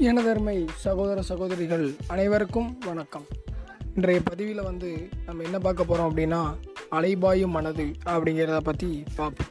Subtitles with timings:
[0.00, 3.24] எனதருமை சகோதர சகோதரிகள் அனைவருக்கும் வணக்கம்.
[3.94, 6.54] இன்றைய பதிவில் வந்து நம்ம என்ன பார்க்க போகிறோம் அப்படின்னா
[6.90, 9.48] அலைபாயும் மனது அப்படிங்கிறத பற்றி பார்ப்போம்.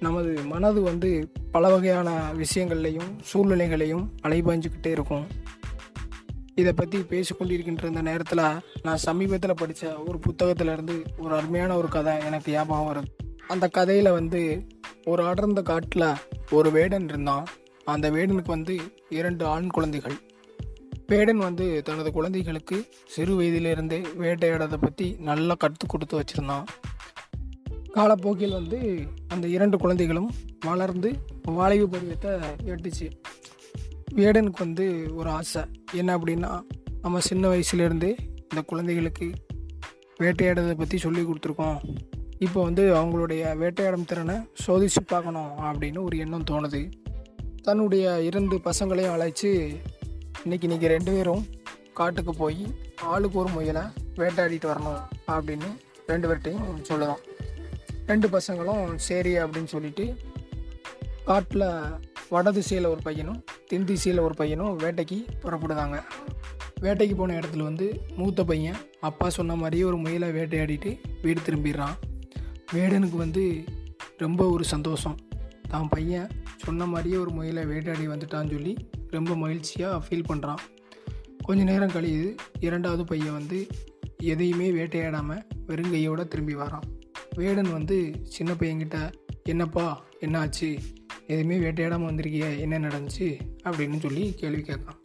[0.00, 5.26] நமது மனது வந்து பல வகையான விஷயங்கள்லையும் சூழ்நிலைகளையும் அலைபாய்ஞ்சிக்கிட்டே இருக்கும்.
[6.54, 12.52] இதை பற்றி பேசிக்கொண்டிருக்கின்ற இந்த நேரத்தில் நான் சமீபத்தில் படித்த ஒரு புத்தகத்திலேருந்து ஒரு அருமையான ஒரு கதை எனக்கு
[12.52, 13.12] ஞாபகம் வருது.
[13.48, 14.66] அந்த கதையில் வந்து
[15.04, 16.10] ஒரு அடர்ந்த காட்டில்
[16.50, 17.44] ஒரு வேடன் இருந்தான்.
[17.84, 20.16] அந்த வேடனுக்கு வந்து இரண்டு ஆண் குழந்தைகள்.
[21.06, 26.64] வேடன் வந்து தனது குழந்தைகளுக்கு சிறு வயதிலிருந்தே வேட்டையாடதை பற்றி நல்லா கற்றுக் கொடுத்து வச்சுருந்தான்.
[27.92, 30.30] காலப்போக்கில் வந்து அந்த இரண்டு குழந்தைகளும்
[30.60, 31.12] வளர்ந்து
[31.48, 32.30] வாழைவு பருவத்தை
[32.66, 33.10] எட்டுச்சு.
[34.14, 35.62] வேடனுக்கு வந்து ஒரு ஆசை.
[35.92, 36.62] என்ன அப்படின்னா
[37.02, 39.32] நம்ம சின்ன வயசுலேருந்தே இந்த குழந்தைகளுக்கு
[40.20, 41.78] வேட்டையாடுறதை பற்றி சொல்லி கொடுத்துருக்கோம்.
[42.38, 46.90] இப்போ வந்து அவங்களுடைய வேட்டையாடும் திறனை சோதிச்சு பார்க்கணும் அப்படின்னு ஒரு எண்ணம் தோணுது.
[47.66, 49.50] தன்னுடைய இரண்டு பசங்களையும் அழைச்சி
[50.42, 51.46] இன்னைக்கு நீங்கள் ரெண்டு பேரும்
[51.92, 53.82] காட்டுக்கு போய் ஆளுக்கு ஒரு முயலை
[54.16, 55.68] வேட்டையாடிட்டு வரணும் அப்படின்னு
[56.06, 57.18] ரெண்டு பேர்கிட்டையும் சொல்லலாம்
[58.06, 60.16] ரெண்டு பசங்களும் சரி அப்படின்னு சொல்லிட்டு
[61.24, 61.66] காட்டில்
[62.28, 65.98] வட திசையில் ஒரு பையனும் தென் திசையில் ஒரு பையனும் வேட்டைக்கு புறப்படுதாங்க.
[66.80, 71.96] வேட்டைக்கு போன இடத்துல வந்து மூத்த பையன் அப்பா சொன்ன மாதிரியே ஒரு முயலை வேட்டையாடிட்டு வீடு திரும்பிடுறான்.
[72.72, 73.64] வேடனுக்கு வந்து
[74.16, 75.18] ரொம்ப ஒரு சந்தோஷம்.
[75.68, 76.28] தான் பையன்
[76.64, 78.76] சொன்ன மாதிரியே ஒரு முயலை வேட்டையாடி வந்துட்டான்னு சொல்லி
[79.08, 80.56] ரொம்ப மகிழ்ச்சியாக ஃபீல் பண்ணுறான்
[81.42, 83.66] கொஞ்ச நேரம் கழியுது இரண்டாவது பையன் வந்து
[84.18, 86.82] எதையுமே வேட்டையாடாமல் வெறுங்கையோடு திரும்பி வரான்.
[87.34, 90.78] வேடன் வந்து சின்ன பையன்கிட்ட என்னப்பா என்னாச்சு?
[91.26, 92.44] எதுவுமே வேட்டையாடாமல் வந்திருக்கிய?
[92.44, 93.38] என்ன நடந்துச்சு?
[93.64, 95.00] அப்படின்னு சொல்லி கேள்வி கேட்குறான்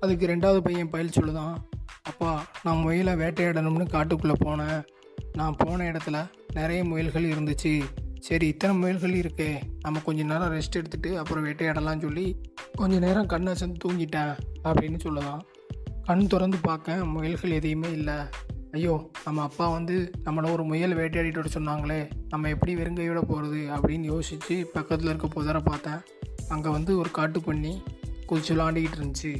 [0.00, 1.54] அதுக்கு ரெண்டாவது பையன் பயில் சொல்லுதான்
[2.02, 4.84] அப்பா நான் முயலை வேட்டையாடணும்னு காட்டுக்குள்ளே போனேன்.
[5.32, 7.82] நான் போன இடத்துல நிறைய முயல்கள் இருந்துச்சு.
[8.26, 9.60] சரி இத்தனை முயல்கள் இருக்கே.
[9.80, 12.40] நம்ம கொஞ்ச நேரம் ரெஸ்ட் எடுத்துகிட்டு அப்புறம் வேட்டையாடலாம்னு சொல்லி
[12.74, 14.32] கொஞ்ச நேரம் கண்ணை சேர்ந்து தூங்கிட்டேன்
[14.64, 15.40] அப்படின்னு சொல்லுதான்
[16.02, 18.14] கண் திறந்து பார்க்க முயல்கள் எதையுமே இல்லை.
[18.72, 24.10] ஐயோ நம்ம அப்பா வந்து நம்மளை ஒரு முயல் வேட்டையாடிட்டு வர சொன்னாங்களே நம்ம எப்படி வெறுங்கையோட போகிறது அப்படின்னு
[24.12, 26.00] யோசித்து பக்கத்தில் இருக்க புதரை பார்த்தேன்.
[26.48, 27.82] அங்கே வந்து ஒரு காட்டு பண்ணி
[28.28, 29.32] குதிச்சு விளாண்டிக்கிட்டு இருந்துச்சு.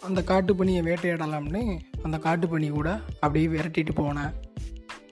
[0.00, 1.64] அந்த காட்டு பண்ணியை வேட்டையாடலாம்னு
[2.02, 4.34] அந்த காட்டு பண்ணி கூட அப்படியே விரட்டிட்டு போனேன்.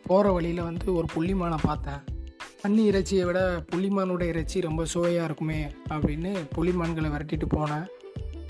[0.07, 2.17] போகிற வழியில் வந்து ஒரு புள்ளிமானை பார்த்தேன்.
[2.63, 7.87] பன்னி இறைச்சியை விட புள்ளிமானோட இறைச்சி ரொம்ப சுவையாக இருக்குமே அப்படின்னு புள்ளிமான்களை விரட்டிட்டு போனேன்.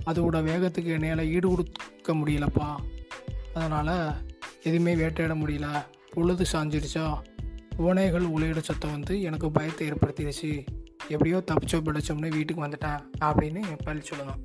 [0.06, 2.68] அதோட வேகத்துக்கு என்னால் ஈடு கொடுக்க முடியலப்பா.
[3.54, 4.14] அதனால்
[4.62, 5.84] எதுவுமே வேட்டையாட முடியல.
[6.12, 7.06] பொழுது சாஞ்சிருச்சா
[7.78, 10.66] ஓனைகள் உலையிட சத்தம் வந்து எனக்கு பயத்தை ஏற்படுத்திடுச்சு.
[11.08, 14.40] எப்படியோ தப்பிச்சோ பிடிச்சோம்னு வீட்டுக்கு வந்துட்டேன் அப்படின்னு பழி சொல்லணும்.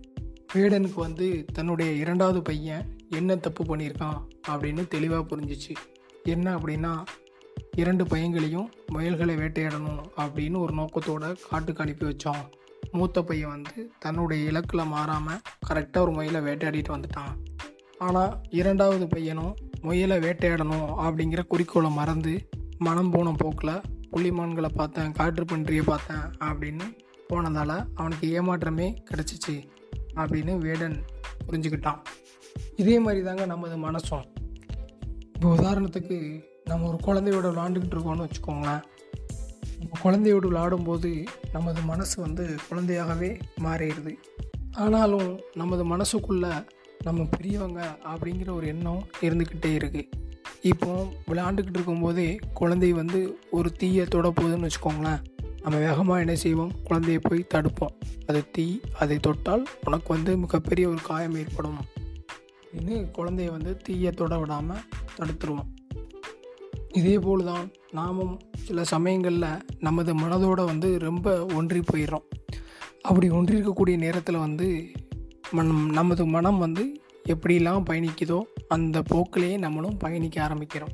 [0.54, 4.20] வீடனுக்கு வந்து தன்னுடைய இரண்டாவது பையன் என்ன தப்பு பண்ணியிருக்கான்
[4.50, 5.74] அப்படின்னு தெளிவாக புரிஞ்சிச்சு.
[6.24, 7.04] என்ன அப்படின்னா
[7.76, 12.44] இரண்டு பையன்களையும் முயல்களை வேட்டையாடணும் அப்படின்னு ஒரு நோக்கத்தோட காட்டுக்கு அனுப்பி வச்சோம்.
[12.92, 17.34] மூத்த பையன் வந்து தன்னுடைய இலக்கில் மாறாமல் கரெக்டாக ஒரு முயலை வேட்டையாடிட்டு வந்துட்டான்.
[17.98, 22.34] ஆனால் இரண்டாவது பையனும் முயலை வேட்டையாடணும் அப்படிங்கிற குறிக்கோளை மறந்து
[22.78, 26.88] மனம் போன போக்கில் புள்ளிமான்களை பார்த்தேன் காற்று பன்றியை பார்த்தேன் அப்படின்னு
[27.28, 29.56] போனதால் அவனுக்கு ஏமாற்றமே கிடச்சிச்சு
[30.16, 30.98] அப்படின்னு வேடன்
[31.48, 32.02] புரிஞ்சுக்கிட்டான்.
[32.76, 34.26] இதே மாதிரி தாங்க நமது மனசும்.
[35.34, 36.18] இப்போ உதாரணத்துக்கு
[36.66, 38.84] நம்ம ஒரு குழந்தையோட விளாண்டுக்கிட்டு இருக்கோம்னு வச்சுக்கோங்களேன்.
[39.80, 44.14] நம்ம குழந்தையோடு விளையாடும்போது நமது மனசு வந்து குழந்தையாகவே மாறிடுது.
[44.72, 46.66] ஆனாலும் நமது மனசுக்குள்ளே
[47.04, 50.12] நம்ம பெரியவங்க அப்படிங்கிற ஒரு எண்ணம் இருந்துக்கிட்டே இருக்குது
[50.62, 55.22] இப்போ விளையாண்டுக்கிட்டு இருக்கும்போதே குழந்தை வந்து ஒரு தீயை தொடப்போகுதுன்னு வச்சுக்கோங்களேன்.
[55.62, 56.72] நம்ம வேகமாக என்ன செய்வோம்?
[56.84, 58.00] குழந்தையை போய் தடுப்போம்.
[58.28, 61.78] அது தீ அதை தொட்டால் உனக்கு வந்து மிகப்பெரிய ஒரு காயம் ஏற்படும்.
[62.64, 64.82] அப்படின்னு குழந்தைய வந்து தீயை தொட விடாமல்
[65.18, 65.83] தடுத்துருவோம்.
[66.94, 69.48] இதே போல் தான் நாமும் சில சமயங்களில்
[69.80, 72.26] நமது மனதோடு வந்து ரொம்ப ஒன்றி போயிடுறோம்.
[73.02, 74.92] அப்படி ஒன்றி இருக்கக்கூடிய நேரத்தில் வந்து
[75.52, 80.94] மனம் நமது மனம் வந்து எப்படிலாம் பயணிக்குதோ அந்த போக்கிலேயே நம்மளும் பயணிக்க ஆரம்பிக்கிறோம்.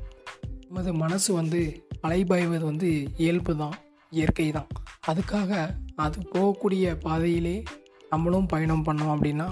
[0.68, 1.60] நமது மனசு வந்து
[2.02, 3.76] அலைபாய்வது வந்து இயல்பு தான்
[4.10, 4.68] இயற்கை தான்
[5.08, 5.52] அதுக்காக
[5.96, 7.62] அது போகக்கூடிய பாதையிலே
[8.10, 9.48] நம்மளும் பயணம் பண்ணோம் அப்படின்னா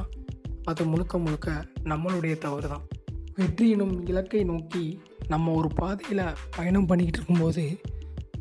[0.64, 2.87] அது முழுக்க முழுக்க நம்மளுடைய தவறு தான்
[3.38, 6.23] வெற்றி எனும் இலக்கை நோக்கி நம்ம ஒரு பாதையில்
[6.56, 7.81] பயணம் பண்ணிக்கிட்டு இருக்கும்போது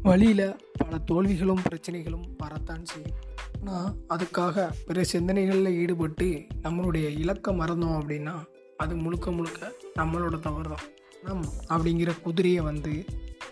[0.02, 3.16] வழியில் பல தோல்விகளும் பிரச்சனைகளும் வரத்தான் செய்யும்.
[3.60, 8.36] ஆனால் அதுக்காக பிற சிந்தனைகளில் ஈடுபட்டு நம்மளுடைய இலக்கை மறந்தோம் அப்படின்னா
[8.78, 10.86] அது முழுக்க முழுக்க நம்மளோட தவறு தான்
[11.24, 13.06] நம் அப்படிங்கிற குதிரையை வந்து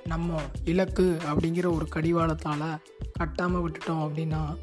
[0.05, 2.81] நம்ம இலக்கு அப்படிங்கிற ஒரு கடிவாளத்தால்
[3.19, 4.55] கட்டாமல் விட்டுட்டோம் அப்படின்னா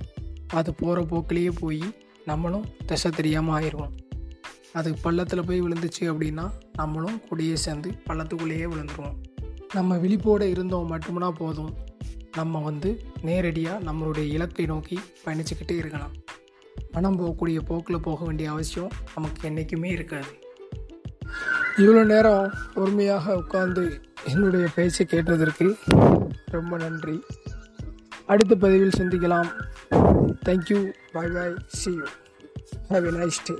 [0.46, 1.82] அது போகிற போக்கிலேயே போய்
[2.24, 3.94] நம்மளும் திசை தெரியாமல் ஆயிடுவோம்.
[4.72, 9.16] அது பள்ளத்தில் போய் விழுந்துச்சு அப்படின்னா நம்மளும் கூடயே சேர்ந்து பள்ளத்துக்குள்ளேயே விழுந்துருவோம்.
[9.74, 11.76] நம்ம விழிப்போடு இருந்தோம் மட்டும்னா போதும்.
[12.36, 16.10] நம்ம வந்து நேரடியாக நம்மளுடைய இலக்கை நோக்கி பயணிச்சுக்கிட்டே இருக்கலாம்.
[16.92, 20.32] மனம் போகக்கூடிய போக்கில் போக வேண்டிய அவசியம் நமக்கு என்றைக்குமே இருக்காது.
[21.76, 25.76] இவ்வளோ நேரம் பொறுமையாக உட்கார்ந்து என்னுடைய பேச்சை கேட்டதற்கு
[26.46, 27.22] ரொம்ப நன்றி.
[28.26, 29.48] அடுத்த பதிவில் சந்திக்கலாம்.
[30.48, 32.04] Thank you bye bye see you
[32.88, 33.54] have a nice day